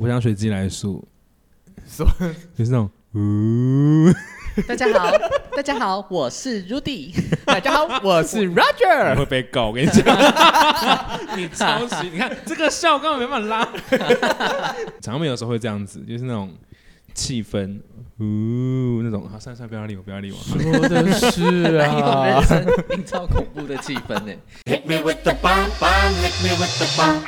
[0.00, 1.06] 我想随机来数，
[1.86, 2.10] 什么
[2.56, 4.10] 就是那种，呜，
[4.66, 5.12] 大家好，
[5.54, 7.12] 大家好，我是 Rudy。
[7.44, 9.14] 大家好，我是 Roger。
[9.14, 10.02] 会被告，我跟你讲，
[11.36, 13.68] 你抄袭，你看这个笑根本没办法拉。
[15.02, 16.50] 常常有时候会这样子，就是那种
[17.14, 17.80] 气氛，
[18.18, 20.36] 呜，那种，好，算了算了，不要理我，不要理我。
[20.38, 20.56] 说
[20.88, 21.42] 的是
[21.78, 24.32] 啊人，生营造恐怖的气氛呢。
[24.66, 27.20] Hit me with the bomb, bomb, hit me with the bomb.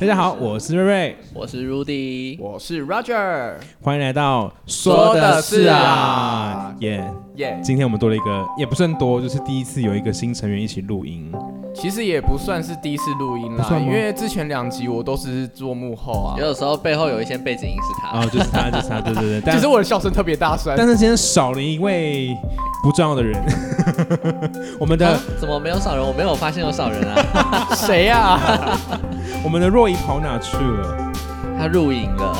[0.00, 3.54] 大家好，我是瑞瑞，我是 Rudy，我是 Roger。
[3.80, 11.30] 欢迎来到说的是啊，耶、耶，今天我们多了一个，也不算多，就是第一次有一个新成员一起录音。
[11.74, 16.34] 其实也不算是第一次录音啦，因为之前两集我都是做幕后啊。
[16.38, 18.18] 有的时候背后有一些背景音是他。
[18.18, 19.42] 哦，就是他， 就是他，对对对。
[19.44, 22.34] 但其实我的笑声特别大声，但是今天少了一位
[22.82, 23.38] 不重要的人，
[24.80, 26.02] 我们的、啊怎么没有少人？
[26.02, 27.68] 我没有发现有少人啊。
[27.76, 28.40] 谁呀？
[29.44, 31.12] 我们的若仪跑哪去了？
[31.58, 32.36] 他入营了，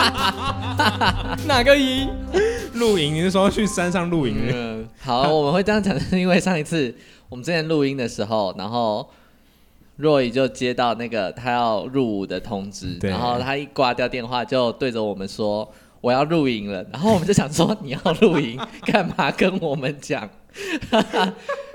[1.46, 2.08] 哪个音？
[2.74, 3.14] 露营？
[3.14, 4.36] 你是说去山上露营？
[4.52, 6.94] 嗯，好，我们会这样讲，是因为上一次
[7.28, 9.08] 我们之前录音的时候，然后
[9.96, 20.28] 若雨就接到那个他要入伍的通知，对然后他一挂掉电话就对着我们说我要露营了，然后我们就想说你要露营干嘛跟我们讲？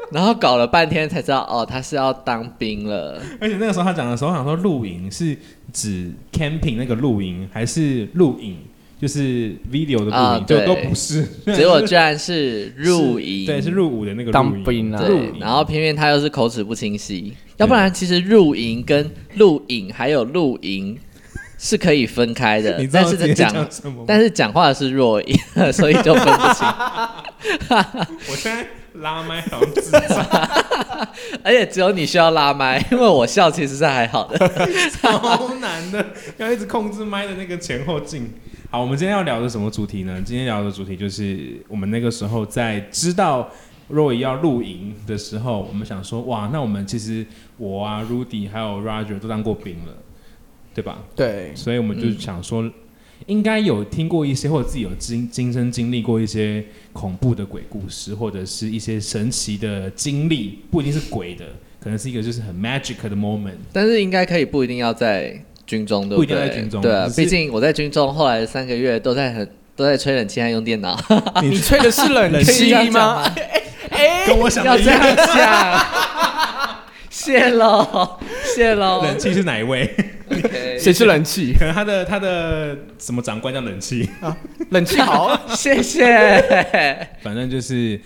[0.11, 3.22] 然后搞了半天才知道哦，他是要当兵了。
[3.39, 5.38] 而且那个时候他讲的时候，我想说露营是
[5.73, 8.58] 指 camping 那个露营，还是录影？
[8.98, 11.22] 就是 video 的录啊，就对都不是。
[11.53, 20.98] 结果居然是入营， 对，是入伍的那个当兵对营，然后偏偏他又是口齿不清晰，要不然其实入营跟录影还有露营
[21.58, 24.06] 是可以分开的 你，知道但是自己在讲讲什么吗？
[24.08, 25.38] 但是讲话的是弱音，
[25.73, 26.66] 所以就分不清，
[28.30, 28.66] 我现在
[29.01, 30.25] 拉麦好像智障，
[31.43, 34.37] 而且只有你需要拉麦， 因为我笑其实是还好的。
[35.02, 36.05] 超难的，
[36.37, 38.29] 要一直控制麦的那个前后镜。
[38.69, 40.21] 好，我们今天要聊的什么主题呢？
[40.25, 43.49] 今天聊的主题就是我们那个时候在知道
[43.87, 47.25] 若仪要露营的时候，我们想说，哇，那我们其实
[47.58, 49.93] 我啊，Rudy 还有 Roger 都当过兵了，
[50.73, 50.97] 对吧？
[51.15, 52.70] 对，所以我们就想说，
[53.27, 56.63] 应该有听过一些，或者自己有亲亲身经历过一些
[56.93, 61.45] 恐怖的鬼故事，或者是一些神奇的经历，不一定是鬼的，
[61.80, 63.58] 可能是一个就是很 magic 的 moment。
[63.73, 65.35] 但是应该可以不一定要在
[65.65, 66.37] 军中，对不一对？
[66.37, 70.95] 定在军中对啊，毕竟我在军中后来三个月都在很都在吹冷气和用电脑，
[71.41, 73.23] 你吹的是冷气吗？
[73.89, 74.25] 哎？
[74.27, 75.17] 跟我想的一要这样样。
[75.35, 75.85] 讲，
[77.09, 78.19] 谢喽，
[78.55, 79.02] 谢喽。
[79.03, 79.89] 冷气是哪一位？
[80.80, 81.53] 谁是冷气？
[81.53, 84.09] 可能他的他的什么长官叫冷气，
[84.69, 86.08] 冷气好， 谢谢。
[87.21, 87.99] 反正就是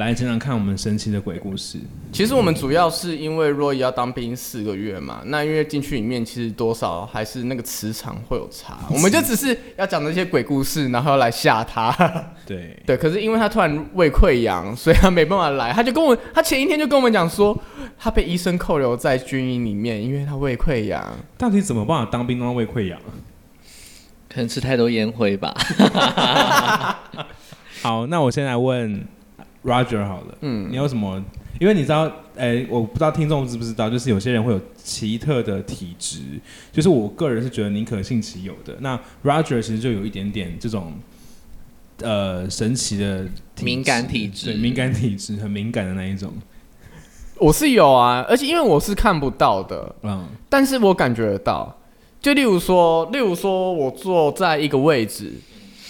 [0.00, 1.78] 来讲讲看我们神奇的鬼故事。
[2.10, 11.92] 其实我们主要是因为若仪要当兵四个月嘛，那因为进去里面其实多少还是那个磁场会有差， 我们就只是要讲那些鬼故事，然后来吓他。
[12.46, 17.56] 对， 对，可是因为他突然胃溃疡，所以他没办法来，他就跟我，他前一天就跟我们讲说，
[17.98, 21.06] 他被医生扣留在军营里面，因为他胃溃疡。
[21.36, 23.12] 到底怎么办法当兵弄到胃溃疡啊？
[24.32, 25.54] 可能吃太多烟灰吧。
[27.82, 29.04] 好，那我先来问
[29.64, 31.22] Roger 好了，嗯你有什么？
[31.60, 36.20] 因为你知道，哎、我不知道听众知不知道，就是有些人会有奇特的体质，
[36.72, 38.76] 就是我个人是觉得宁可信其有的。
[38.80, 40.94] 那 Roger 其实就有一点点这种。
[42.02, 43.26] 呃，神奇的
[43.60, 46.32] 敏感体质对，敏感体质，很敏感的那一种。
[47.36, 51.78] 我是有啊，而且因为我是看不到的，嗯，但是我感觉得到。
[52.18, 55.30] 就例如说，例如说我坐在一个位置，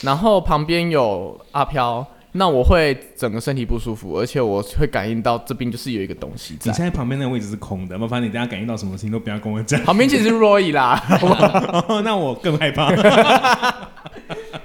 [0.02, 6.85] 然后旁边有阿飘，那我会整个身体不舒服，而且我会感应到这边就是有一个东西在你现。
[6.85, 9.81] 在旁边那个位置是空的，麻烦你等下感应到什么事情都不要跟我讲。
[9.83, 11.03] 旁边其实是 Roy 啦，
[12.05, 13.90] 那我更害怕。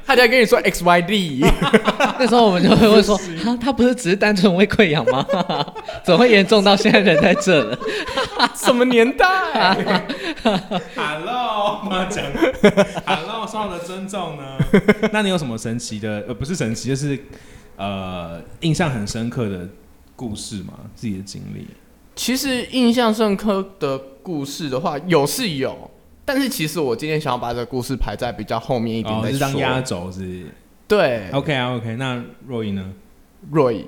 [0.06, 1.46] 他就要跟你说 X Y D，
[2.20, 5.26] 那时候我们就会问说，他他不是只是单纯胃溃疡吗？
[6.04, 7.80] 怎么会严重到现在人在这了？
[8.56, 9.26] 什么年代
[10.96, 12.24] ？Hello，我要讲
[13.06, 14.58] Hello，受到的尊重呢？
[15.12, 16.24] 那你有什么神奇的？
[16.28, 17.18] 呃，不是神奇，就是
[17.78, 19.68] 呃，印象很深刻的
[20.16, 20.74] 故事吗？
[20.96, 21.68] 自己的经历？
[22.16, 25.92] 其实印象深刻的故事的话，有是有，
[26.26, 29.34] 但是其实我今天想要把这个故事排在比较后面一点哦，再说。
[29.34, 30.46] 是当压轴是不是
[30.88, 31.96] 对？OK 啊，OK。
[31.98, 32.84] 那若仪呢
[33.54, 33.84] ？，Roy，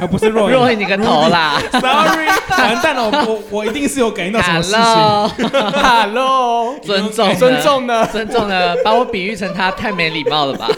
[0.00, 0.52] 啊，不是若仪。
[0.56, 4.80] 若你个头啦 Sorry，完蛋了，我我我一定是有感应到什么事情。
[5.50, 8.06] Hello，Hello， 尊重呢尊重呢？
[8.06, 10.68] 尊重呢，把我比喻成他太没礼貌了吧？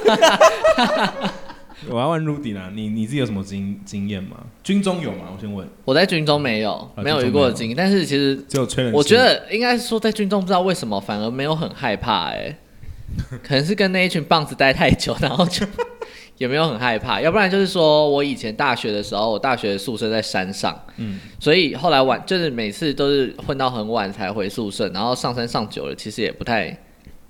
[1.91, 4.37] 我要问 Rudy 啦，你你自己有什么经经验吗？
[4.63, 5.29] 军中有吗？
[5.35, 8.97] 我先问，我在军中没有，没有遇过的经历，但是其实只有吹冷气。
[8.97, 12.57] 我觉得应该是说在军中不知道为什么反而没有很害怕哎、
[13.43, 15.67] 可能是跟那一群棒子待太久，然后就
[16.39, 26.77] 也没有很害怕，要不然就是说我以前大学的时候，我大学的宿舍在山上，嗯，所以后来晚就是每次都是混到很晚才回宿舍，然后上山上久了，其实也不太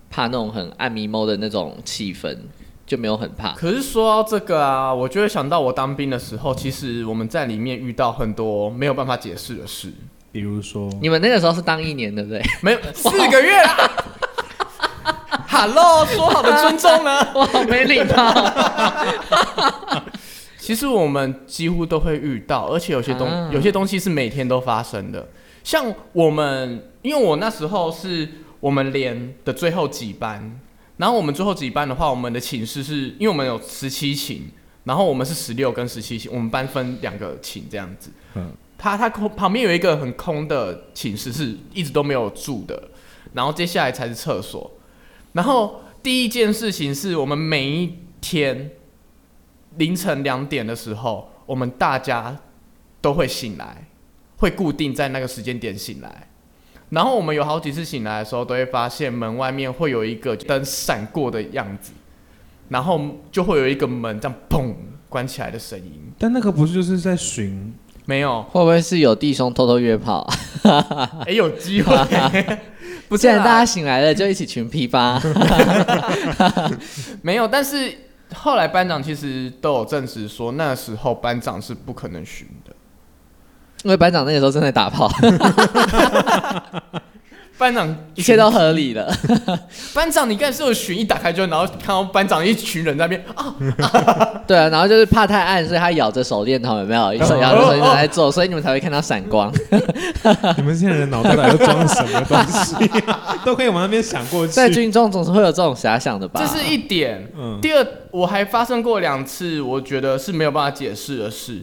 [0.08, 2.34] 怕那种很暗迷蒙的那种气氛，
[2.86, 3.52] 就没有很怕。
[3.52, 9.92] 可是说到这个啊，我就会想到我当兵的时候，其实我们在里面遇到很多没有办法解释的事。
[10.32, 12.42] 比如说，你们那个时候是当一年对不对？
[12.60, 13.90] 没有四个月啦。
[15.46, 17.28] Hello， 说好的尊重呢？
[17.34, 20.02] 我，好没礼貌。
[20.58, 25.28] 其实我们几乎都会遇到，而且有些东、啊有些东西是每天都发生的。
[25.62, 28.28] 像我们，因为我那时候是
[28.60, 30.58] 我们连的最后几班，
[30.96, 34.42] 然后我们最后几班的话，我们的寝室是因为我们有十七寝，
[34.84, 38.10] 然后我们是十六跟十七寝，我们班分两个寝这样子。
[38.34, 42.90] 嗯他他空旁边有一个很空的寝室，是一直都没有住的，
[43.32, 44.70] 然后接下来才是厕所。
[45.32, 48.72] 然后第一件事情是我们每一天
[49.78, 52.36] 凌晨两点的时候，我们大家
[53.00, 53.88] 都会醒来，
[54.36, 56.28] 会固定在那个时间点醒来。
[56.94, 61.92] 然后我们有好几次醒来的时候，都会发现门外面会有一个灯闪过的样子，
[62.68, 63.00] 然后
[63.32, 64.72] 就会有一个门这样砰
[65.08, 66.00] 关起来的声音。
[66.18, 67.74] 但那个不是就是在巡？
[68.06, 70.24] 没有，会不会是有弟兄偷偷约炮？
[71.26, 71.96] 哎、有机会，
[73.08, 75.20] 不是既然大家，醒来了，就一起群批发。
[77.22, 77.48] 没有。
[77.48, 77.92] 但是
[78.34, 82.63] 后来班长其实都有证实说，那时候班长是不可能巡的。
[83.84, 85.10] 因为班长那个时候正在打炮，
[87.58, 89.14] 班长 一切都合理了。
[89.92, 93.54] 班长，你刚才是有巡一打开就，然后看到班长一群人在那边啊，
[94.46, 97.12] 对啊，然后就是怕太暗，所以他咬着手电筒，有没有？
[97.12, 99.52] 一手咬着手电筒在做，所以你们才会看到闪光。
[100.56, 102.74] 你们现在人脑袋里都装什么东西？
[103.44, 104.52] 都可以往那边想过去。
[104.54, 106.40] 在军中总是会有这种遐想的吧？
[106.42, 107.22] 这是一点。
[107.38, 111.62] 嗯，第二，我还发生过两次，我觉得是没有办法解释的事。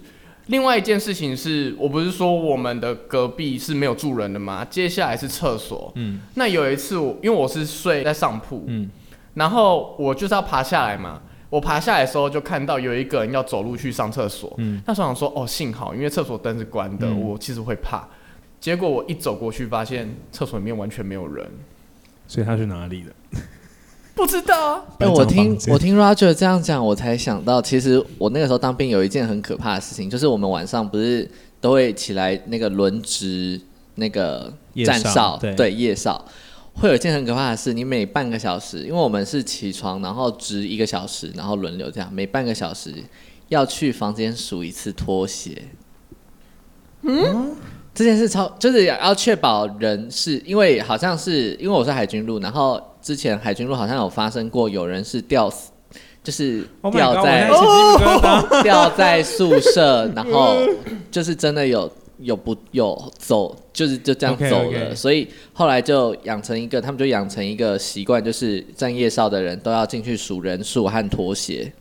[0.51, 4.68] 另外一件事情是，我不是说我们的隔壁是没有住人的吗？
[4.69, 5.89] 接下来是厕所。
[5.95, 8.89] 嗯那有一次我，因为我是睡在上铺，嗯，
[9.33, 11.21] 然后我就是要爬下来嘛。
[11.50, 18.06] 我爬下来的时候就看到有一个人要走路去上厕所，嗯那时候想说哦，幸好因为厕所灯是关的，嗯我其实会怕。
[18.59, 21.50] 结果我一走过去，发现厕所里面完全没有人，
[22.27, 23.13] 所以他去哪里了？
[24.16, 24.74] 不知道。
[24.74, 24.86] 啊。
[25.00, 31.30] 哎、我听我听 Roger 这样讲，我才想到，其实我那个时候当兵有一件很可怕的事情，就是我们晚上不是
[31.60, 33.60] 都会起来那个轮值
[33.96, 34.54] 那个
[34.86, 35.72] 站哨，对。
[35.72, 36.24] 夜哨，
[36.75, 42.94] 会有一件很可怕的事，你每半个小时，因为我们是起床然后值一个小时，然后轮流这样，每半个小时
[43.50, 45.64] 要去房间数一次拖鞋。
[47.04, 47.56] 嗯，
[47.94, 55.72] 这件事超就是要确保人是因为好像是因为我是海军路，然后之前海军路好像有发生过有人是吊死，
[56.24, 57.50] 就是 Oh 吊在
[58.64, 60.58] 吊在宿舍，然后
[61.12, 64.96] 就是真的有有不有走，就是就这样走了。
[64.96, 71.74] 所以后来就养成一个，他们就养成一个习惯，就是站夜哨的人都要进去数人数和拖鞋，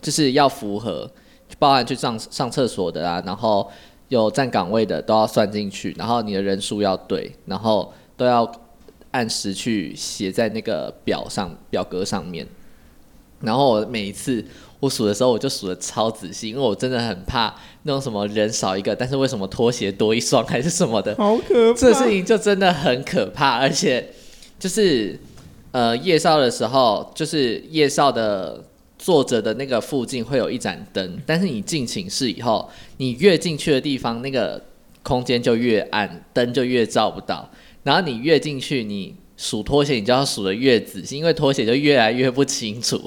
[0.00, 1.10] 就是要符合，
[1.58, 3.70] 包含去上上厕所的啊，然后
[4.20, 8.50] 有站岗位的都要算进去，然后你的人数要对，然后都要
[9.12, 12.46] 按时去写在那个表上表格上面。
[13.40, 14.44] 然后我每一次
[14.80, 21.80] 我数的时候，我就数的超仔细，因为我真的很怕那种什么人少一个，但是为什么拖鞋多一双还是什么的，好可怕！
[21.80, 24.10] 这事情就真的很可怕，而且
[24.58, 25.18] 就是
[25.70, 28.62] 呃夜少的时候，就是夜少的
[29.02, 34.62] 坐着的那个附近会有一盏灯，但是你进寝室以后，你越进去的地方，那个
[35.02, 37.50] 空间就越暗，灯就越照不到，
[37.82, 43.02] 然后你越进去，你数拖鞋，你就要数的越仔细，因为拖鞋就越来越不清楚。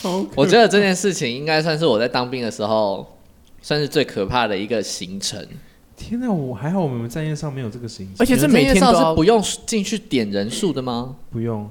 [0.00, 3.18] 好我觉得这件事情应该算是我在当兵的时候，
[3.60, 5.46] 算是最可怕的一个行程。
[5.94, 11.16] 天哪，我还好我们战线上没有这个行程，而且是每天都是不用进去点人数的吗？
[11.30, 11.70] 不用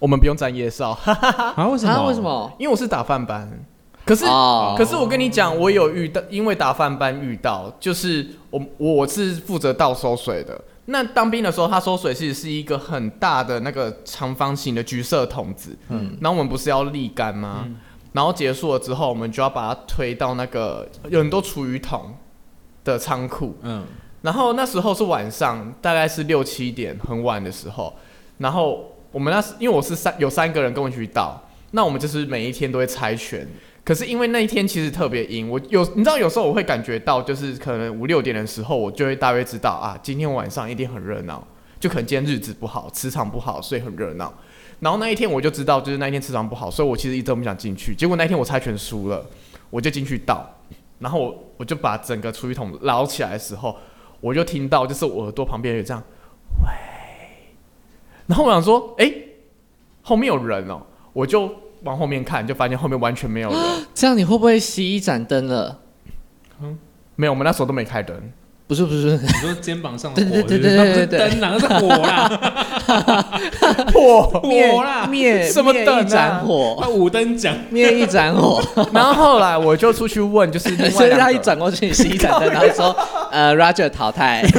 [0.00, 0.90] 我们不用站夜哨，
[1.54, 1.68] 啊？
[1.68, 1.92] 为什么？
[1.92, 2.06] 啊？
[2.08, 2.20] 为什？
[2.20, 2.52] 么？
[2.58, 3.48] 因为我是打饭班。
[4.04, 10.60] 可是，哦可是我跟你讲，我有遇到，因为打饭班遇到，就是我我是负责倒收水的。
[10.86, 17.68] 那当兵的时候，他收水其实是一个很大的那个长方形的橘色桶子，嗯，然后我们不是要沥干吗？
[18.12, 22.12] 然后结束了之后，我们就要把它推到那个有很多厨余桶
[22.82, 23.54] 的仓库。
[23.62, 23.84] 嗯，
[24.22, 27.94] 然后那时候是晚上，大概是六七点，很晚的时候。
[28.38, 31.40] 然后我们那时因为我是三有三个人跟我一起去倒，
[31.72, 33.46] 那我们就是每一天都会猜拳。
[33.82, 41.42] 可是因为那一天其实特别阴，我有你知道有时候我会感觉到，就是可能五六点的时候，我就会大约知道啊，今天晚上一定很热闹，
[41.80, 44.32] 就可能今天日子不好，磁场不好，所以很热闹。
[44.80, 47.94] 然后那一天我就知道，就是那一天磁场不好，所以我其实一直都不想进去。
[47.94, 49.24] 结果那一天我猜拳输了，
[49.70, 50.48] 我就进去倒，
[50.98, 53.76] 然后我我就把整个厨余桶捞起来的时候，
[54.20, 56.02] 我就听到就是我耳朵旁边有这样，
[56.64, 56.70] 喂，
[58.30, 59.12] 然后我想说，哎、
[60.02, 60.80] 后面有人哦、
[61.12, 61.50] 我就
[61.82, 63.60] 往后面看，就发现后面完全没有人，
[63.92, 65.78] 这样你会不会熄一盏灯了？
[67.16, 68.16] 没有，我们那时候都没开灯。
[68.68, 70.94] 不是不是，你说肩膀上的火，对对对是不是？
[70.94, 72.30] 对对对那不是灯啦，那是火啦，
[74.44, 78.62] �a 灭火啦，灭什么灯啊一盏火，那五灯奖，灭一盏火。
[78.94, 82.96] 然后后来我就出去问，就是另外所以他一两个转过去熄一盏灯，然后说
[83.32, 84.44] ：“呃，Roger 淘汰。”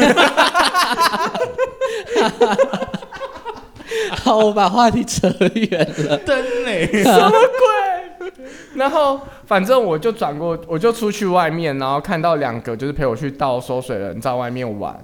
[4.17, 6.17] 好，我把话题扯远了。
[6.17, 8.31] 灯嘞，什么鬼？
[8.75, 14.98] 然后反正我就转过，我就出去外面，然后看到两个就是陪我去倒收水的人在外面玩，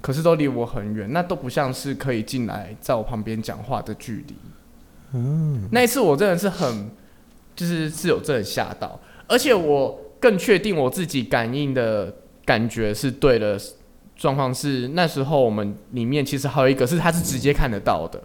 [0.00, 4.34] 可是都离我很远，那都不像是可以进来在我旁边讲话的距离。
[5.12, 6.90] 嗯，那一次我真的是很，
[7.54, 8.98] 就是是有真的吓到，
[9.28, 12.12] 而且我更确定我自己感应的
[12.44, 13.58] 感觉是对的。
[14.16, 18.22] 状况是那时候我们里面其实还有一个是他是直接看得到的，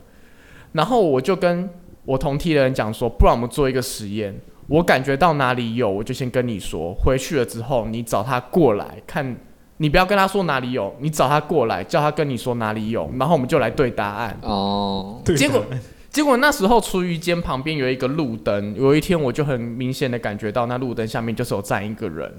[0.73, 1.69] 然后我就跟
[2.05, 9.35] 我同梯的人讲说，不然我们做一个实验，我感觉到哪里有，我就先跟你说，回去了之后你找他过来看，
[9.77, 14.37] 你不要跟他说哪里有，你找他过来，叫他跟你说哪里有，然后我们就来对答案。
[14.43, 15.63] 哦，对结果
[16.09, 22.31] 结果那时候厨余间旁边有一个路灯，有一天我就很明显的感觉到那路灯下面就是有站一个人，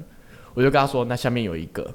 [0.54, 1.88] 我就跟他说那下面有一个。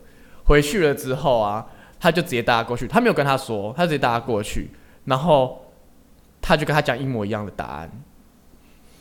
[0.45, 1.65] 回去了之后啊，
[1.99, 4.71] 他就直接搭过去，他没有跟他说，他直接搭过去，
[5.05, 5.65] 然后
[6.41, 7.91] 他就跟他讲一模一样的答案，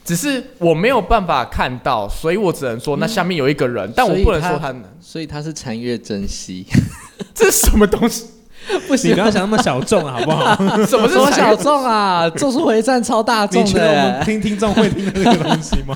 [0.05, 6.67] 只是我没有办法看到，所以我只能说那下面有一个人，但我不能说他所以他是残月珍惜，
[7.35, 8.31] 这是什么东西？
[8.89, 10.57] 不行不要想那么小众好不好？
[10.87, 12.31] 什么是多小众啊！
[12.31, 14.25] 咒术回战超大众你觉得我们的。
[14.25, 15.95] 听听众会听的这个东西吗？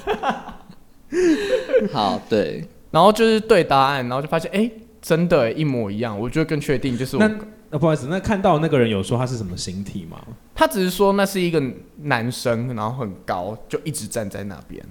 [1.91, 7.35] 好，对，然后就是对答案，然后就发现哎、诶真的一模一样，我就更确定就是我那
[7.71, 10.19] 呃，不好意思，那看到那个人有说他是什么形体吗？
[10.55, 11.63] 他只是说那是一个
[12.03, 14.85] 男生，然后很高，就一直站在那边。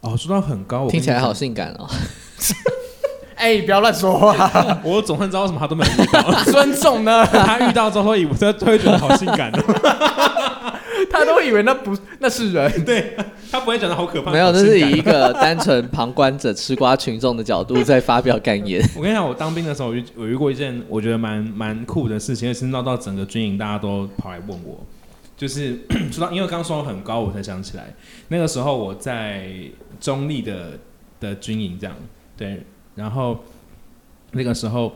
[0.00, 1.88] 哦，说到很高，听起来好，性感哦。
[3.36, 4.52] 哎、不要乱说话，
[4.84, 6.22] 我总算知道为什么他都没有遇到。
[6.50, 7.24] 尊重呢？
[7.26, 10.78] 他遇到之后会以为他会觉得好性感哦，
[11.10, 12.84] 他都以为那不那是人。
[12.84, 13.16] 对
[13.50, 14.30] 他不会觉得好可怕。
[14.30, 18.82] 没有，好性感这是以一个单纯旁观者、吃瓜群众的角度在发表感言。
[18.96, 24.78] 我跟你讲，我当兵的时候，我遇我遇过一件我觉得蛮蛮酷的事情，也是闹到整个军营大家都跑来问我，
[25.36, 25.78] 就是
[26.10, 27.92] 说到因为刚刚说我很高，我才想起来，
[28.28, 29.44] 那个时候我在
[30.00, 30.70] 中立的
[31.20, 31.94] 的军营这样，
[32.36, 32.64] 对，
[32.94, 33.38] 然后
[34.32, 34.92] 那个时候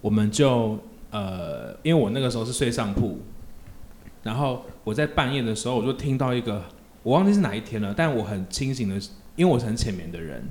[0.00, 0.78] 我们就
[1.10, 3.18] 呃，因为我那个时候是睡上铺，
[4.22, 6.64] 然后我在半夜的时候，我就听到一个，
[7.02, 8.94] 我忘记是哪一天了，但我很清醒的，
[9.36, 10.42] 因为我是很浅眠的人，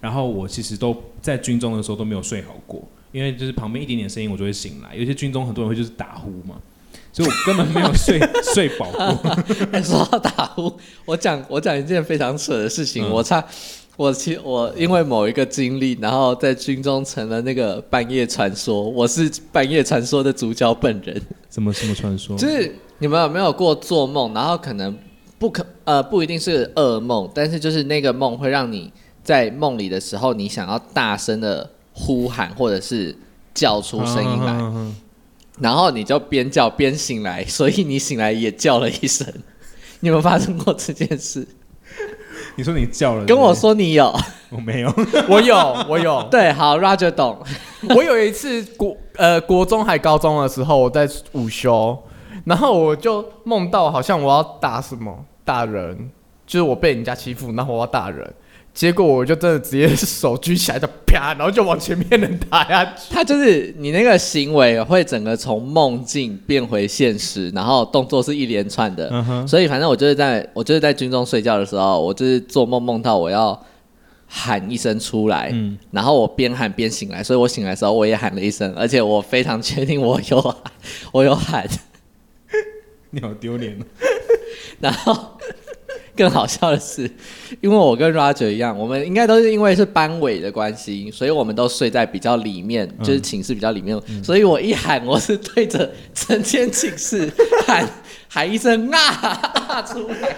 [0.00, 6.60] 然后我其实都在军中的时候都没有睡好过，因为就是旁边一点点声音我就会醒来，有些军中很多人会就是打呼嘛，
[7.12, 8.20] 所以我根本没有睡
[8.54, 9.32] 睡饱过。
[9.72, 13.42] 哎，说到打呼，我讲我讲一件非常扯的事情，嗯我差。
[14.00, 21.20] 我其我因为某一个经历，然后在军中成了那个半夜传说，我是半夜传说的主角本人。
[21.50, 22.34] 什么什么传说？
[22.38, 24.96] 就是你们有没有过做梦，然后可能
[25.38, 28.90] 不可呃不一定是噩梦，但是就是那个梦会让你
[29.22, 33.14] 在梦里的时候，你想要大声的呼喊或者是
[33.52, 34.92] 叫出声音来，
[35.58, 39.26] 然后你就边叫边醒来，所以你醒来也叫了一声。
[40.00, 41.46] 你有没有发生过这件事？
[42.60, 44.14] 你说你叫了，跟我说你有，
[44.50, 44.94] 我没有。
[45.26, 45.56] 我有，
[45.88, 47.38] 我有，对，好，Roger 懂。
[47.96, 51.98] 我有一次国呃国中还高中的时候，我在午休，
[52.44, 56.10] 然后我就梦到好像我要打什么打人，
[56.46, 58.30] 就是我被人家欺负，然后我要打人，
[58.72, 63.12] 结果我就真的直接手举起来就啪，然后就往前面人打下去。
[63.12, 69.08] 他就是你那个行为会整个从梦境变回现实，然后动作是一连串的。
[69.10, 73.60] 嗯哼，所以反正我就是在我就是在军中睡觉的时候，我就是做梦梦到我要
[74.26, 80.56] 喊一声出来，嗯，然后我边喊边醒来，所以我醒来的时候我也喊了一声，而且我非常确定我有喊，
[81.12, 81.66] 我有喊，
[83.10, 83.84] 你好丢脸哦。
[84.80, 85.36] 然后
[86.16, 87.10] 更好笑的是，
[87.60, 97.32] 因为我跟 Roger 一样，我们应该都是因为是班委的关系，所以我们都睡在比较里面，嗯就是寝室比较里面，所以我一喊，我是对着整间寝室
[97.66, 97.88] 喊
[98.28, 98.98] 喊一声啊
[99.68, 100.36] 啊出来。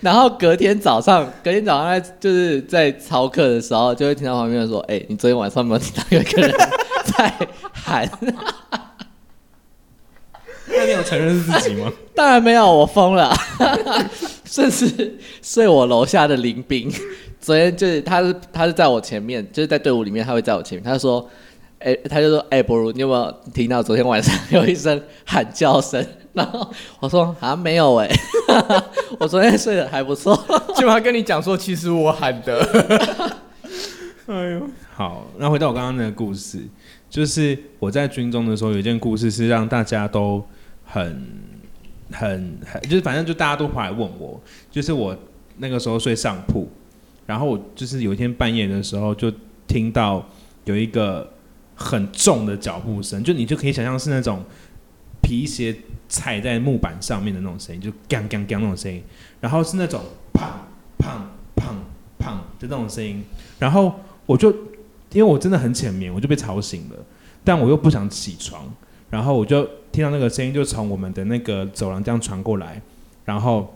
[0.00, 6.50] 然后隔天早上，隔天早上在就是在操课的时候，就会听到旁边人说：“哎、你昨天晚上有没有听到有一个人
[7.04, 7.32] 在
[7.72, 8.08] 喊？”
[10.68, 11.92] 那你有承认是自己吗？
[12.14, 13.34] 当然没有，我疯了，
[14.44, 16.90] 甚至睡我楼下的林斌，
[17.40, 20.84] 昨天就是他是他是在我前面，就是在队伍里面，他会在我前面。
[20.84, 21.28] 他就说，
[21.78, 26.04] 哎、他就说，哎、博如，你有没有听到昨天晚上 有一声喊叫声？
[26.32, 26.70] 然后
[27.00, 28.10] 我说啊，没有哎、
[29.18, 30.36] 我昨天睡得还不错。
[30.74, 33.36] 结果他跟你讲说，其实我喊的。
[34.26, 36.58] 哎呦，好，那回到我刚刚那个故事，
[37.08, 40.44] 就是我在军中的时候，有一件故事是让大家都
[40.96, 41.28] 很、
[42.10, 45.14] 很、很，就是反正就大家都跑来问我，就是我
[45.58, 46.66] 那个时候睡上铺，
[47.26, 49.30] 然后我就是有一天半夜的时候，就
[49.66, 50.26] 听到
[50.64, 51.30] 有一个
[51.74, 54.42] 很重的脚步声，就你就可以想象是那种
[55.20, 55.76] 皮鞋
[56.08, 59.02] 踩在木板上面的那种声音，就 gang gang gang 那种声音，
[59.38, 60.00] 然后是那种
[60.32, 60.46] 砰
[60.98, 61.10] 砰
[61.56, 61.74] 砰
[62.18, 63.22] 砰的那种声音，
[63.58, 64.50] 然后我就
[65.12, 66.96] 因为我真的很浅眠，我就被吵醒了，
[67.44, 68.64] 但我又不想起床，
[69.10, 72.78] 然后我就听到那个声音就从我们的那个走廊这样传过来，
[73.24, 73.74] 然后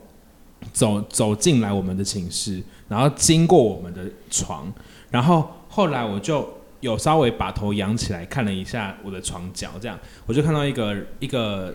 [0.71, 4.71] 走走进来我们的寝室，然后经过我们的床，
[5.11, 6.47] 然后后来我就
[6.81, 11.75] 有稍微把头仰起来看了一下我的床角，这样我就看到一个一个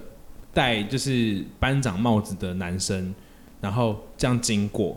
[0.54, 3.16] 戴就是班长帽子的男生，
[3.60, 4.96] 然后这样经过，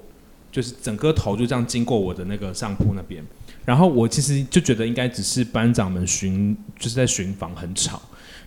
[0.53, 3.25] 就是整个头就这样经过我的那个上铺那边，
[3.65, 7.99] 然后我其实就觉得应该只是班长们巡，就是在巡房很吵。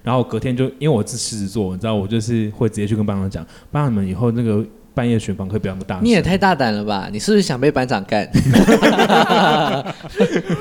[0.03, 6.03] 然后隔天就因为我是狮子座，你知道我就是会直接去跟班长讲，班长们以后那个半夜巡房可以不要那么大声。
[6.05, 7.07] 你也太大胆了吧？
[7.11, 8.27] 你是不是想被班长干？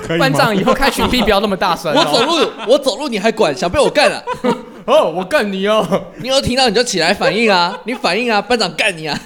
[0.06, 2.25] 可以吗班长以后开群币不要那么大声、我走哦。
[2.26, 3.54] 路，我走路你还管？
[3.54, 4.23] 想被我干啊？
[4.87, 5.87] 哦，我干你哦！
[6.18, 7.78] 你有听到你就起来反应啊！
[7.85, 8.40] 你反应啊！
[8.42, 9.20] 班长干你啊！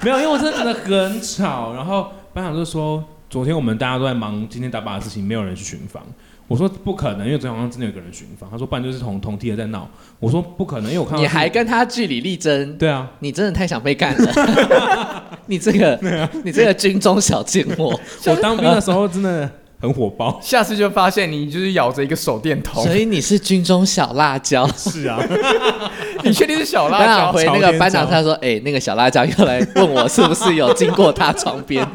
[0.00, 1.72] 没有，因为我真的真的很吵。
[1.74, 6.02] 然后班长就说，昨天我们大家都在忙今天打靶的事情，没有人去巡房。
[6.46, 8.48] 我说不可能，因为昨天晚上真的有个人巡房。
[8.50, 9.88] 他说不然就是同同梯的在闹。
[10.20, 15.24] 我说不可能，因为我看到你是还跟他据理力争，对啊，你真的太想被干了！
[15.46, 17.98] 你这个，你这个军中小贱货。
[18.26, 20.38] 我当兵的时候真的很火爆。
[20.42, 24.66] 下次就发现你就是咬着一个手电筒所，以你是军中小辣椒。
[24.68, 25.18] 是啊，
[26.24, 27.30] 你确定是小辣椒？
[27.32, 31.86] 回那个班长，他说：“哎、那个小辣椒又来问我是不是有经过他床边。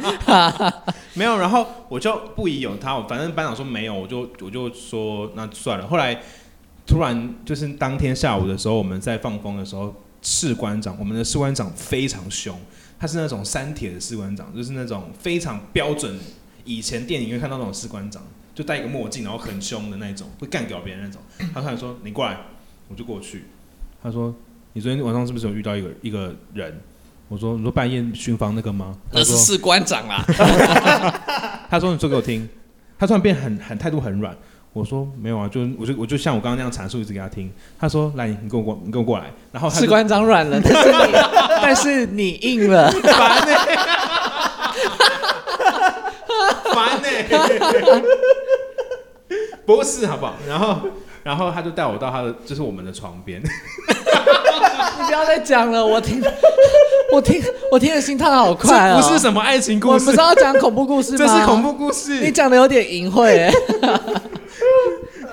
[1.16, 5.88] 没有，然后我就不疑有他，我反正班长说没有，我就我就说那算了。
[5.88, 6.18] 后来
[6.86, 12.58] 突然就是当天下午的时候，我们在放风的时候，士官长，我们的士官长非常凶，
[13.00, 16.18] 他是那种山铁的士官长，就是那种非常标准，
[16.64, 18.22] 以前电影院看到那种士官长，
[18.56, 21.22] 就戴一个墨镜，然后很凶的那种，会干掉别人那种。
[21.54, 22.38] 他突然说你过来，
[22.88, 23.46] 我就过去。
[24.02, 24.34] 他说
[24.74, 26.80] 你昨天晚上是不是有遇到一个一个人？
[27.28, 30.24] 我说你说半夜巡房那个吗？”他说那是士官长啊。
[31.70, 32.48] 他说：“你说给我听。”
[32.98, 34.36] 他突然变很很态度很软。
[34.74, 41.14] 我说：“没有啊，就我就我就像我刚刚那样阐述一直给他听。”他说：“来，你跟我过，你跟我过来。”然后士官长软了，但是你，
[41.62, 42.92] 但是你硬了。
[42.92, 43.02] 烦
[43.46, 43.54] 呢、
[46.74, 47.06] 烦呢、
[49.66, 50.36] 不是好不好？
[50.48, 50.80] 然后
[51.24, 56.22] 然后他就带我到他的就是我们的床边， 你不要再讲了，我听，
[57.12, 59.00] 我听，我听的心跳好快哦。
[59.02, 61.18] 这不是什么爱情故事们不是，要讲恐怖故事吗？
[61.20, 61.62] 这是恐。
[61.62, 62.22] 怖故事。
[62.22, 63.54] 你讲的有点淫秽哎。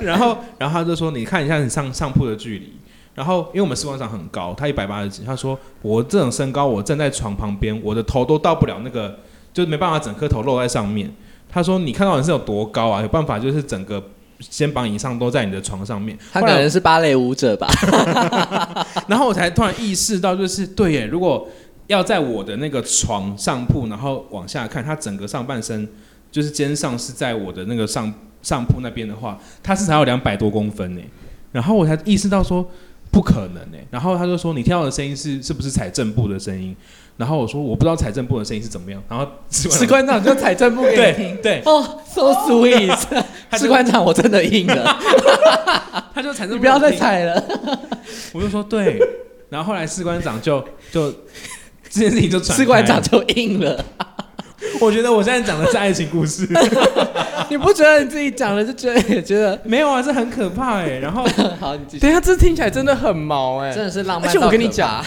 [0.01, 2.73] 然后，然后他就说：“你看一下你上上铺的距离。”
[3.15, 9.19] 然后，因为我们士官长很高，他一百八十几，他说：“我这种身高，我站在床旁边，我的头都到不了那个，
[9.55, 11.11] 就是没办法整颗头露在上面。”
[11.51, 13.01] 他说：“你看到你是有多高啊？
[13.01, 14.03] 有办法就是整个
[14.39, 17.69] 肩膀以上都在你的床上面。”他可能是芭蕾舞者吧？
[19.09, 21.49] 然后我才突然意识到，就是对耶，如果
[21.87, 25.89] 要在我的那个床上铺，然后往下看，他整个上半身
[26.31, 31.01] 就是肩上是在我的那个上上铺那边的话，他是才有两百多公分呢。
[31.53, 32.69] 然后我才意识到说
[33.11, 33.79] 不可能呢。
[33.91, 36.77] 然后他就说你听到的声音是是不是踩正步的声音？
[37.17, 39.03] 然后我说我不知道财政部的声音是怎么样。
[39.09, 41.37] 然后士士官长就财政部给你对听。
[41.41, 44.97] 对，哦，so sweet，士官长我真的硬了，
[46.15, 46.91] 他就产生，你不要再。
[46.97, 47.43] 踩了。
[48.33, 48.99] 我就说对。
[49.49, 51.13] 然后后来士官长就就
[51.89, 53.85] 这件事情就传，士官长就硬了，
[54.81, 56.49] 我觉得我现在讲的是爱情故事，
[57.49, 60.99] 你不觉得你自己讲了就觉得也觉得没有啊，这很可怕哎。
[60.99, 61.25] 然后
[61.61, 62.01] 好，你继续。
[62.01, 64.29] 等一下，这听起来真的很毛哎、真的是浪漫。
[64.29, 65.05] 而且我跟你讲，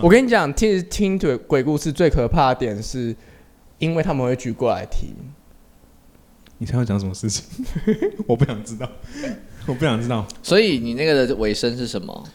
[0.00, 3.14] 我跟你讲，听听鬼鬼故事最可怕的点是，
[3.78, 5.14] 因为他们会举过来听。
[6.58, 7.44] 你猜要讲什么事情？
[8.26, 8.90] 我不想知道，
[9.66, 10.26] 我不想知道。
[10.42, 12.28] 所以你那个的尾声是什么？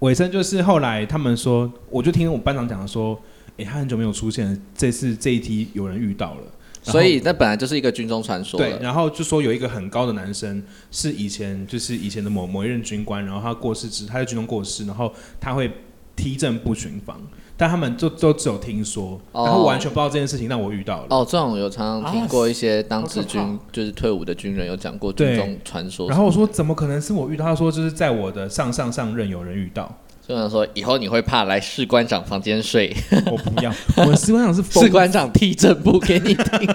[0.00, 3.20] 尾声就是后来他们说，我就听我班长讲说，
[3.56, 6.42] 哎、他很久没有出现了，这次这一梯有人遇到了。
[6.84, 15.70] 所以那本来就是一个军中传说对，然后就说有一个很高的男生是以前就是以前的某某一任军官，然后他过世之他在军中过世，然后他会
[16.16, 17.20] 踢正步巡防，
[17.62, 21.06] 但他们就都只有听说，哦然后完全不知道这件事情，让我遇到了。
[21.10, 26.08] 哦，这种有常常听过一些当志好可军，就是退伍的军人有讲过对军中传说。
[26.08, 27.44] 然后我说怎么可能是我遇到？
[27.44, 29.88] 他说就是在我的上上上任有人遇到，
[30.26, 32.92] 就想说以后你会怕来士官长房间睡，
[33.30, 33.72] 我不要。
[33.98, 36.68] 我们士官长是疯士子，官长踢正步给你听。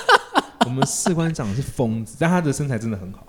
[0.64, 3.26] 我们士官长是疯子，但他的身材真的很好。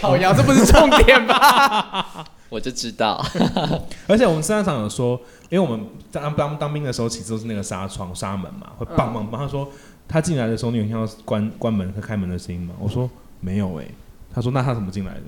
[0.00, 2.24] 靠腰，这不是重点吧？
[2.50, 3.22] 我就知道，
[4.08, 9.40] 而且我们士官长有说，因为我们当当当兵的时候，其实都是那个纱窗纱门嘛，会棒棒棒。
[9.40, 9.68] 他说
[10.06, 12.74] 他进来的时候，你有听到关关门和开门的声音吗？
[12.78, 13.08] 我说
[13.40, 13.90] 没有诶、
[14.34, 15.22] 他说那他怎么进来的？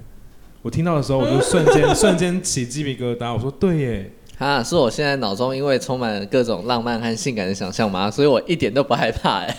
[0.62, 3.32] 我听到的时候，我就瞬间 瞬间起鸡皮疙瘩。
[3.32, 9.58] 我说对耶，啊，是我现在脑中因为充满了各种浪漫和性感的想象嘛，所以我一点都不害怕哎。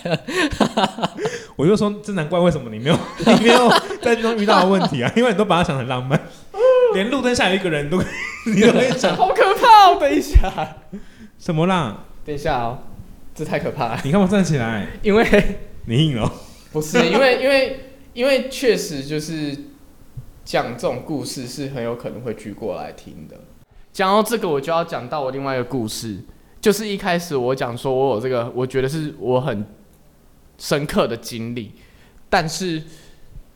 [1.56, 3.68] 我就说这难怪为什么你没有你没有
[4.00, 6.20] 在军中遇到的问题啊，因为你都把它想得很浪漫，
[6.94, 8.02] 连路灯下有一个人都
[8.46, 9.98] 你都会想 好可怕哦！
[10.00, 10.76] 等一下，
[11.38, 12.04] 什么啦？
[12.24, 12.78] 等一下哦，
[13.34, 14.00] 这太可怕了。
[14.04, 14.88] 你看我站起来？
[15.02, 15.26] 因为
[15.86, 16.32] 你硬了。
[16.72, 17.80] 不是因为因为
[18.14, 19.56] 因为确实就是
[20.44, 23.36] 讲这种故事是很有可能会举过来听的。
[23.92, 26.18] 讲到这个，我就要讲到我另外一个故事，
[26.60, 29.66] 就是一开始我讲说我有这个，我觉得是我很
[30.56, 31.72] 深刻的经历，
[32.30, 32.82] 但是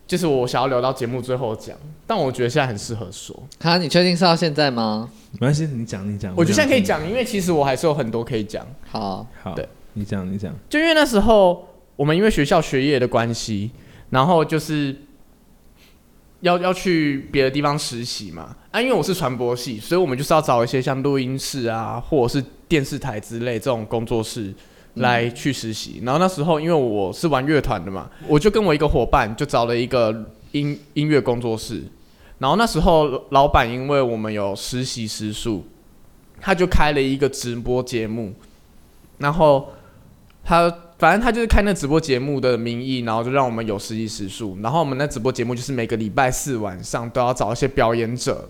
[0.06, 3.36] 就是我想要留到节目最后讲，但我觉得现在很适合说。
[3.58, 5.10] 哈，你确定是到现在吗？
[5.32, 6.32] 没关系，你讲你讲。
[6.36, 8.64] 我觉得现在可以讲，因为其实我还是有很多可以讲。
[8.88, 10.54] 好，好，对，你讲你讲。
[10.68, 13.72] 就因为那时候我们因为学校学业的关系，
[14.10, 14.94] 然后就是
[16.40, 18.54] 要要去别的地方实习嘛。
[18.70, 24.54] 啊，因为我是传播系，所以我们就是要找一些像录音室啊，或者是电视台之类这种工作室
[24.96, 26.00] 来去实习。
[26.04, 31.82] 然后那时候因为我是玩乐团的嘛，我就跟我一个伙伴就找了一个音音乐工作室。
[32.38, 35.64] 然后那时候老板因为我们有实习时数，
[36.40, 38.34] 他就开了一个直播节目，
[39.18, 39.72] 然后
[40.44, 44.58] 他反正他就是开那直播节目的名义，然后就让我们有实习时数。
[44.62, 48.48] 然后我们那直播节目就是每个礼拜四晚上都要找一些表演者，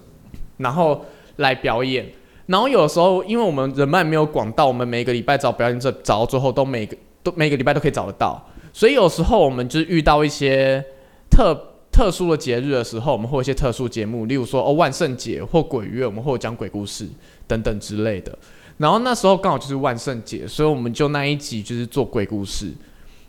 [0.56, 1.04] 然后
[1.36, 2.06] 来表演。
[2.46, 8.40] 然后有时候因为我们人脉没有广到，我们每个礼拜找表演者找到最后都每个都每个礼拜都可以找得到。
[8.72, 10.84] 所以有时候我们就是遇到一些
[11.30, 11.54] 特
[11.90, 17.08] 特殊的节日的时候，我们会有一些特殊节目，例如说哦万圣节或鬼月，我们会有讲鬼故事
[17.46, 18.36] 等等之类的。
[18.76, 22.70] 然后那时候刚好就是万圣节，所以我们就那一集就是做鬼故事，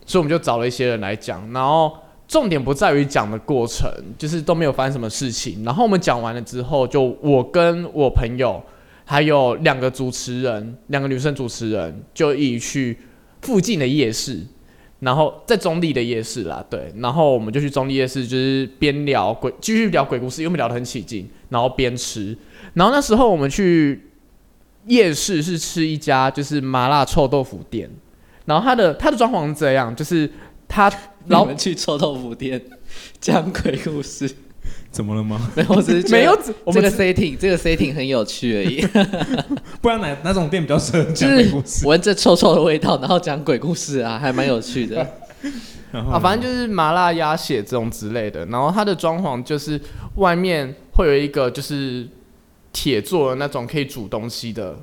[0.04, 1.50] 所以我们就找了一些人来讲。
[1.52, 1.90] 然后
[2.28, 5.64] 重点不在于讲的过程，就是都没有发生什么事情。
[5.64, 8.62] 然后我们讲完了之后，就我跟我朋友
[9.10, 12.98] 还有两个主持人，两个女生主持人，就一起去
[13.40, 14.46] 附近的夜市，
[15.00, 16.92] 然后在中立的夜市啦，对。
[16.98, 22.36] 然后我们就去中立夜市，就是边聊鬼，继续聊鬼故事，因为我们聊得很起劲，然后边吃。
[22.74, 24.10] 然后那时候我们去
[24.88, 27.88] 夜市是吃一家就是麻辣臭豆腐店，
[28.44, 30.30] 然后它的它的装潢是这样，就是
[30.68, 30.92] 它
[31.28, 32.62] 老我们去臭豆腐店
[33.18, 34.30] 讲鬼故事，
[34.90, 35.38] 怎么了吗？
[35.54, 36.32] 没有，我只是没有
[36.64, 38.80] 我们这个 setting 这个 setting 很有趣而已，
[39.80, 41.86] 不然哪哪种店比较适合就讲鬼是故事？
[41.86, 45.06] 闻着臭臭的味道，然后讲鬼故事啊，还蛮有趣的。
[45.92, 48.44] 啊，反正就是麻辣鸭血这种之类的。
[48.46, 49.80] 然后它的装潢就是
[50.16, 52.06] 外面会有一个就是
[52.72, 54.76] 铁做的那种可以煮东西的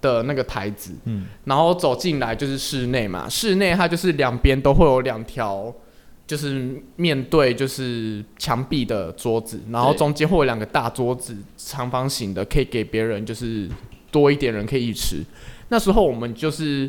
[0.00, 5.74] 的那个台子，嗯然后走进来就是室内嘛，室内它就是两边都会有两条。
[6.30, 13.68] 就是面对就是墙壁的桌子，然后中间会有两个大桌子，长方形的，可以给别人就是
[14.12, 15.24] 多一点人可以一起吃。
[15.70, 16.88] 那时候我们就是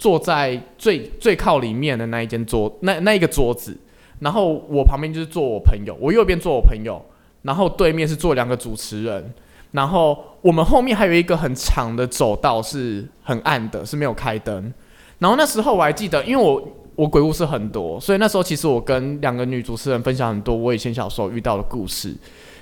[0.00, 3.78] 坐在最最靠里面的那一间桌，那那一个桌子，
[4.18, 7.00] 然后我旁边就是坐我朋友，我右边坐我朋友，
[7.42, 9.32] 然后对面是坐两个主持人，
[9.70, 14.74] 然后我们后面还有一个很长的走道是很暗的，是没有开灯。
[15.20, 16.60] 然后那时候我还记得，因为我
[16.94, 22.14] 我鬼故事很多，所以那时候其实我跟两个女主持人分享很多我以前小时候遇到的故事。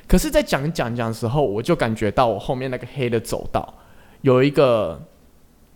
[0.07, 3.73] 可是，在讲讲讲的时候，我就感觉到我后面那个黑的走道
[4.23, 5.01] 有一个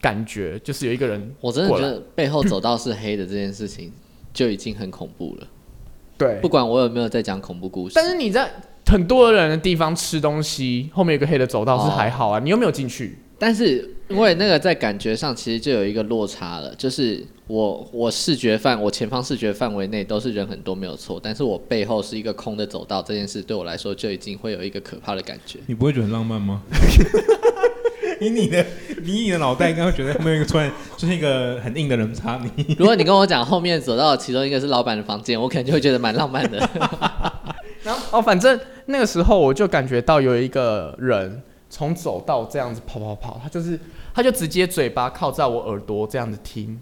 [0.01, 3.93] 感觉，就是有一个人 我真的觉得背后走道是黑的这件事情
[4.33, 5.47] 就已经很恐怖了，
[6.19, 6.41] 对。
[6.41, 7.93] 不管我有没有在讲恐怖故事。
[7.95, 8.51] 但是你在
[8.87, 25.59] 很多人的地方吃东西，后面有个黑的走道是还好啊，你又没有进去，但是因为那个在感觉上其实就有一个落差了，就是我我视觉范我前方视觉范围内都是人很多没有错，但是我背后是一个空的走道，这件事对我来说就已经会有一个可怕的感觉。
[25.67, 26.63] 你不会觉得很浪漫吗？
[28.21, 28.65] 以你的
[29.03, 32.75] 以你的脑袋，应该会觉得后面有一个突然出现一个很硬的人插你。
[32.79, 36.59] 如果你跟我讲后面走到其中一个是老板的房间，我可能就会觉得蛮浪漫的。
[37.83, 41.43] 然后哦，反正那个时候我就感觉到有一个人
[41.75, 43.77] 从走到这样子跑跑跑，他就是
[44.15, 46.81] 他就直接嘴巴靠在我耳朵这样子听。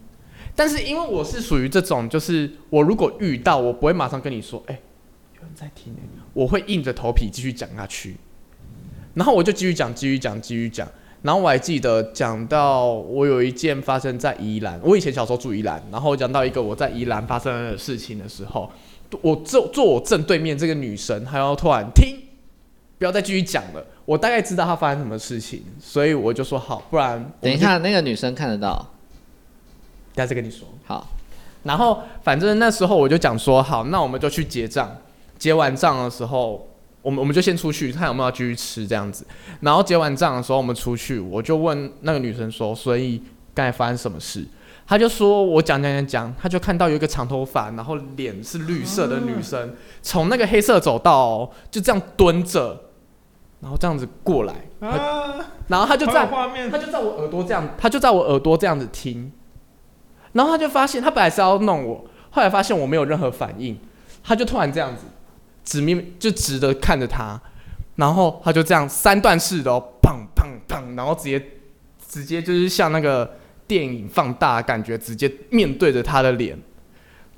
[0.55, 4.79] 但是因为我是属于这种，就是我如果遇到，我不会马上跟你说，哎、
[5.37, 6.01] 有人在听、欸，
[6.35, 8.17] 我会硬着头皮继续讲下去。
[9.15, 10.87] 然后我就继续讲，继续讲，继续讲。
[11.23, 18.71] 然后我还记得讲到我有一件发生在宜兰，我以前小时候住宜兰，然后讲到一个我在宜兰发生的事情的时候，
[19.23, 22.19] 我坐坐我正对面这个女生，她要突然停，
[22.99, 23.87] 不要再继续讲了。
[24.05, 28.75] 我大概知道他发生什么事情，所以我就说好，不然等一下，那个女生看得到。
[30.15, 30.67] 等下再跟你说。
[30.85, 31.07] 好，
[31.63, 34.97] 然后反正那时候我就讲说好，那我们就去结账。
[35.39, 36.69] 结完账的时候，
[37.01, 39.27] 我们我们就先出去看有没有要继续吃这样子。
[39.61, 43.23] 然后结完账的时候，我们出去，我就问那个女生说，所以
[43.55, 44.47] 刚才发生什么事？
[44.87, 52.79] 她就说我讲讲讲讲，她就看到有一个长头发，然后脸是绿色的女生，从那个黑色走到、哦、就这样蹲着，
[53.63, 55.37] 然后这样子过来，啊，
[55.69, 56.69] 然后他就在画面。
[56.69, 59.31] 他就在我耳朵这样，他就在我耳朵这样子听，
[60.33, 63.79] 然后他就发现，他本来是要弄我，后来发现我没有任何反应，
[64.25, 65.05] 他就突然这样子，
[65.63, 67.41] 直面就直的看着他，
[67.95, 71.41] 然后他就这样三段式的哦，砰砰砰，然后直接
[72.09, 73.37] 直接就是像那个
[73.69, 76.59] 电影放大感觉，直接面对着他的脸，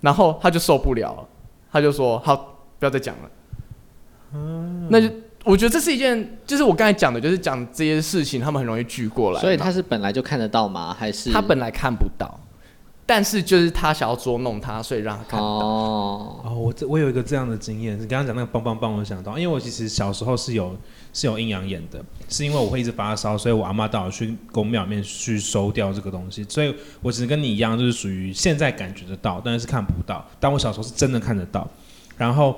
[0.01, 1.29] 然后他就受不了了，
[1.71, 2.35] 他就说好，
[2.79, 3.31] 不要再讲了，
[4.33, 5.15] 嗯那就。
[5.45, 9.41] 我觉得这是一件，就是我刚才讲的，就是讲这些事情，他们很容易聚过来。
[9.41, 10.97] 所以他是本来就看得到吗？
[10.99, 12.41] 还是他本来看不到，
[13.05, 15.45] 但是就是他想要捉弄他，所以让他看到。
[15.45, 20.75] 哦，哦，我这我有一个这样的经验，是刚刚讲那个棒棒棒，我想到，因为我其实小时候是有
[21.13, 31.69] 是有阴阳眼的，是因为我会一直发烧，所以我阿妈带我去公庙里面去收掉这个东西，所以我只是跟你一样，就是属于现在感觉得到，但是看不到，但我小时候是真的看得到。
[32.17, 32.57] 然后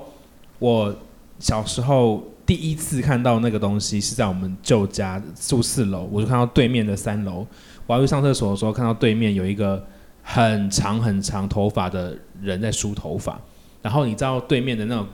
[0.59, 0.95] 我
[1.39, 7.45] 小时候第一次看到那个东西是在我们旧家住四楼，我就看到对面的三楼，
[7.85, 9.85] 我要去上厕所的时候，看到对面有一个
[10.23, 13.37] 很长很长头发的人在梳头发，
[13.81, 15.05] 然后你知道对面的那种，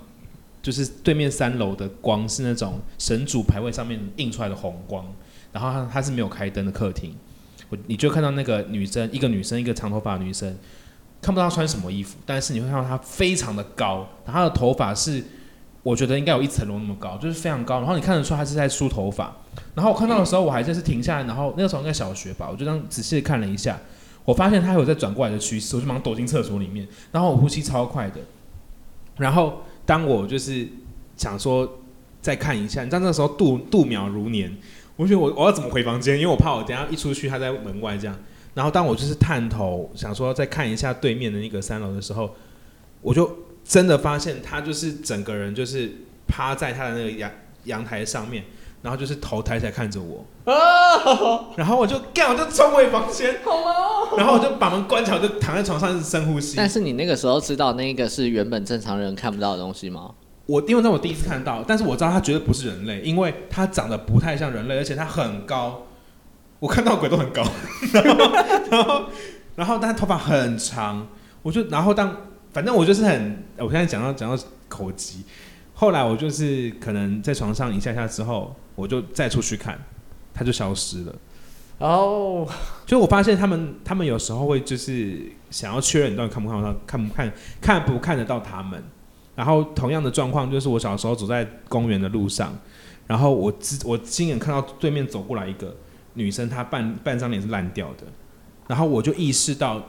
[0.62, 5.04] 就是对面三楼的光是那种神主牌位上面映出来的红光，
[5.52, 7.16] 然后它它是没有开灯的客厅，
[7.70, 10.56] 我你就看到那个女生，一个女生，一个长头发的女生，
[11.20, 15.24] 看不到她穿什么衣服，但是你会看到她非常的高，她的头发是。
[15.84, 17.80] 我觉得应该有一层楼那么高，就是非常高。
[17.80, 19.36] 然后你看得出他是在梳头发。
[19.76, 23.80] 然后我看到的时候，我还真是停下来，然后那个时候应该小学吧，我就这样仔细的看了一下，
[24.26, 28.22] 我发现他有在转过来的趋势，我就忙躲进厕所里面，然后我呼吸超快的。
[29.18, 30.68] 然后当我就是
[31.18, 31.80] 想说
[32.22, 34.56] 再看一下，你知道那时候度度秒如年，
[34.96, 38.18] 我觉得我我要怎么回房间，因为我怕我等下一出去他在门外这样。
[38.54, 42.34] 然后当我就是探头想说再看一下对面的那个三楼的时候，
[43.02, 43.30] 我就
[43.64, 45.92] 真的发现他就是整个人就是
[46.28, 47.32] 趴在他的那个阳
[47.66, 48.44] 阳台上面，
[48.82, 50.26] 然后就是头抬起来看着我，
[51.56, 53.36] 然后我就干，我就冲回房间，
[54.18, 56.56] 然后我就把门关起来，我就躺在床上一直深呼吸。
[56.58, 60.12] 但是你那个时候知道那个是原本正常人看不到的东西吗？
[60.46, 65.84] 我因为那我第一次看到，但是我知道他绝对不是人类，因为他长得不太像人类，而且他很高，
[66.60, 67.42] 我看到鬼都很高，
[67.94, 68.32] 然后
[68.70, 69.06] 然后
[69.56, 71.08] 然后但他头发很长，
[71.44, 72.14] 我就然后当
[72.54, 75.24] 反正我就是很，我现在讲到讲到口急，
[75.74, 79.78] 后来我就是可能在床上一下下之后，我就再出去看，
[80.34, 81.16] 他就消失了。
[81.80, 82.48] 哦，
[82.86, 88.82] 就我发现他们，他们有时候会就是想要确认你到底看不看得到，看不看看不看得到他们。
[89.36, 92.56] 然后同样的状况就是我小时候走在公园的路上，
[93.08, 95.76] 然后我只我亲眼看到对面走过来一个
[96.14, 98.04] 女生，她半半张脸是烂掉的，
[98.68, 99.84] 然后我就意识到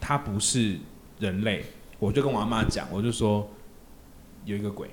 [0.00, 0.76] 她不是
[1.20, 1.64] 人类，
[2.00, 3.48] 我就跟我阿妈讲，我就说
[4.44, 4.90] 有一个鬼。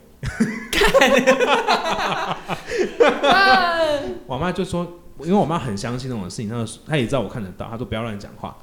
[4.28, 8.56] 我妈就说，因为我妈很相信那种事情，她就她也知道我看得到，她说不要乱讲话。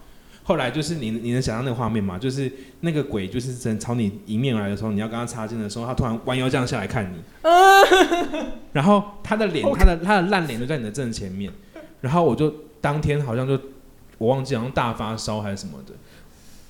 [0.47, 2.19] 后来就是你你能想象那个画面吗？
[2.19, 7.17] 就是那个鬼就是真朝你迎面而来的时候，你要跟他擦肩的时候，他突然弯腰这样下来看你，
[8.73, 11.51] 然后他的脸，他的他的烂脸就在你的正前面，
[12.03, 13.59] 然后我就当天好像就
[14.19, 15.95] 我忘记好像大发烧还是什么的，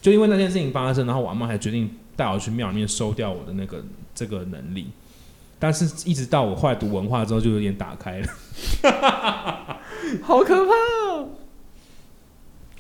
[0.05, 3.83] 就因为那件事情发生，然后我阿妈还决定带我去庙里面收掉我的那个
[4.15, 4.89] 这个能力，
[5.59, 8.29] 但是一直到我后来读文化之后，就有点打开了。
[10.21, 10.73] 好可怕
[11.09, 11.29] 哦！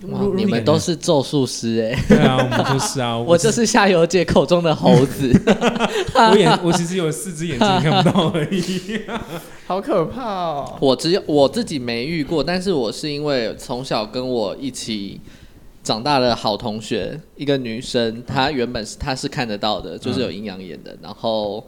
[0.08, 5.32] 哇你们都是咒术师哎，对啊，我们就是啊，我就是夏油姐口中的猴子。
[6.30, 9.00] 我眼我其实有四只眼睛看不到而已。
[9.66, 10.76] 好可怕哦！
[10.78, 15.18] 我只有我自己没遇过，但是我是因为从小跟我一起
[15.84, 20.96] 长大的好同学，一个女生，她原本是她是看得到的，就是有阴阳眼的。
[21.02, 21.64] 然后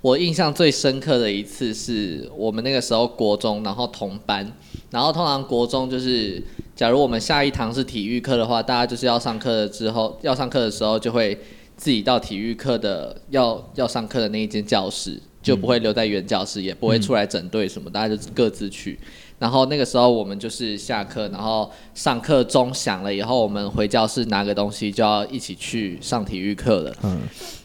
[0.00, 4.50] 我印象最深刻的一次是我们那个时候国中，然后同班，
[4.90, 6.42] 然后通常国中就是，
[6.74, 11.38] 假如我们下一堂是体育课的话，大家就是要上课了之后，要上课的时候就会
[11.76, 18.98] 自己到体育课的要要上课的那一间教室，就不会留在原教室，也不会出来整队什么，大家就各自去。
[19.38, 26.94] 然后那个时候我们就是下课，然后上课钟响了以后，我们回教室拿个东西，就要一起去上体育课了。
[27.02, 27.20] 嗯，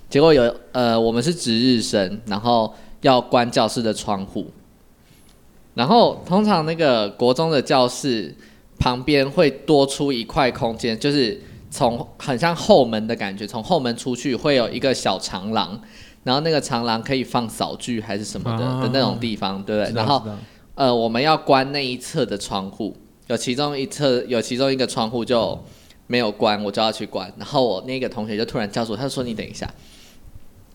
[0.10, 4.48] 结果有呃，我们是值日生，然后要关教室的窗户。
[5.76, 8.36] 然后通常那个国中的教室
[8.80, 15.80] 旁边会多出一块空间，就是从很像后门的感觉，从后门出去会有一个小长廊，
[16.24, 19.94] 然后那个长廊可以放扫具还是什么的、啊的那种地方，对不对？
[19.96, 20.22] 然后
[20.80, 22.96] 呃，我们要关那一侧的窗户，
[23.28, 25.62] 有其中一侧有其中一个窗户就
[26.08, 27.30] 没有关，我就要去关。
[27.36, 29.70] 然后我那个同学就突然叫住，他说：“你等一下。”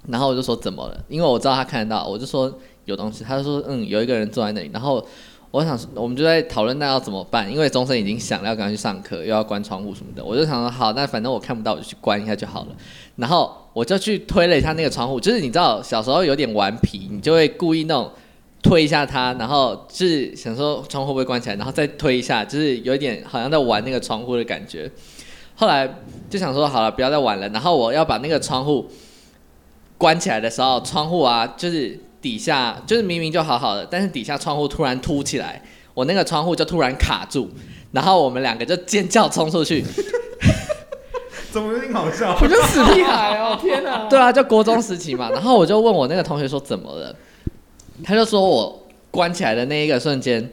[0.09, 3.25] 然后我就说：“怎么了？”因为我知道他看得到，我就说有东西。
[3.25, 5.03] 他就说：“嗯，有一个人坐在那里。”然后
[5.51, 10.23] 我想，我们就在讨论那要怎么办，因为钟声已经响了，要赶快去上课，又要关窗户什么的。
[10.23, 12.77] 我就想说，好，那反正我看不到，我就去关一下就好了。
[13.17, 18.11] 然后我就去推了一下那个窗户，就是你知道小时候有点顽皮，你就会故意那种
[18.65, 24.91] 推一下它，然后就是想说窗户会不会关起来，然后再推一下，就是有一点好像在玩那个窗户的感觉。
[25.55, 25.89] 后来
[26.29, 28.91] 就想说好了，不要再玩了，然后我要把那个窗户
[29.97, 37.49] 关起来的时候，窗户啊就是底下就是明明就好好的，但是底下窗户突然凸起来，我那个窗户就突然卡住，
[37.93, 39.85] 然后我们两个就尖叫冲出去。
[41.53, 42.37] 怎么有点好笑？
[42.43, 43.57] 我就死屁孩哦！
[43.61, 44.07] 天哪！
[44.11, 45.31] 对啊，就国中时期嘛。
[45.31, 47.15] 然后我就问我那个同学说怎么了，
[48.03, 50.51] 他就说我关起来的那一个瞬间，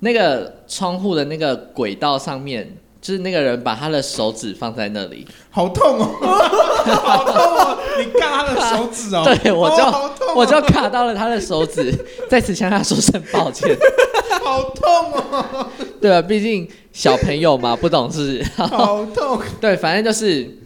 [0.00, 6.04] 那个窗户的那个轨道上面，就是那个人把他的手指放在那里，好痛哦，
[7.02, 7.78] 好痛哦！
[7.98, 11.92] 你干他的手指哦，对我就、我就卡到了他的手指，
[12.28, 13.76] 在此向他说声抱歉，
[14.44, 15.66] 好痛哦，
[16.00, 16.20] 对吧？
[16.20, 18.44] 毕竟小朋友嘛，不懂事。
[18.56, 19.40] 好痛。
[19.60, 20.58] 对，反正就是，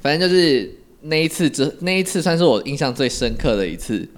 [0.00, 4.08] 反正就是那一次，只那一次算是我印象最深刻的一次。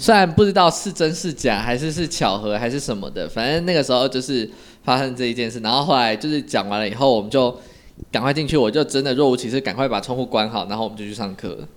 [0.00, 4.48] 虽然不知道是真是假，还是是巧合，还是什么的，反正那个时候就是
[4.82, 5.60] 发生这一件事。
[5.60, 7.54] 然后后来就是讲完了以后，我们就
[8.10, 11.68] 赶快进去，我就真的若无其事，赶快把窗户关好，然后我们就去上课。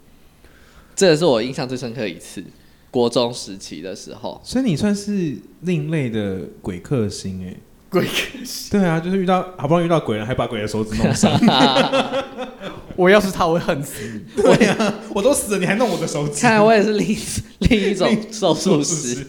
[0.95, 2.41] 这个是我印象最深刻一次，
[2.89, 4.39] 国中时期的时候。
[4.41, 7.53] 所以你算是另类的鬼克星哎。
[7.93, 8.07] 鬼，
[8.71, 11.31] 对啊，就是遇到好不容易遇到鬼了，还把鬼的手指弄伤。
[12.97, 14.41] 我要是他，我会恨死你。
[14.41, 16.41] 对啊，我都死了，你还弄我的手指？
[16.41, 17.15] 看来我也是另
[17.59, 18.83] 另一种 手术。
[18.83, 19.25] 师。